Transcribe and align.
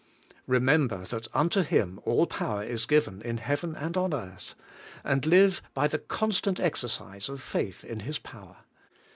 Eemember 0.49 1.07
that 1.09 1.27
unto 1.31 1.61
Him 1.61 1.99
all 2.05 2.25
power 2.25 2.63
is 2.63 2.87
given 2.87 3.21
in 3.21 3.37
heaven 3.37 3.75
and 3.75 3.95
on 3.95 4.15
earth, 4.15 4.55
and 5.03 5.27
live 5.27 5.61
iy 5.77 5.87
the 5.91 5.99
constant 5.99 6.59
exercise 6.59 7.29
of 7.29 7.39
faith 7.39 7.85
in 7.85 7.99
His 7.99 8.17
power. 8.17 8.57